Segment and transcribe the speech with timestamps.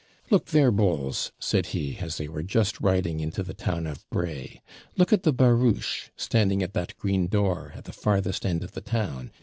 [0.31, 4.63] 'Look there, Bowles,' said he, as they were just riding into the town of Bray;
[4.97, 8.81] 'look at the barouche, standing at that green door, at the farthest end of the
[8.81, 9.29] town.